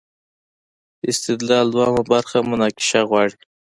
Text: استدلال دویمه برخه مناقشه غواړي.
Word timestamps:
استدلال 1.11 1.65
دویمه 1.73 2.03
برخه 2.13 2.37
مناقشه 2.51 3.01
غواړي. 3.09 3.35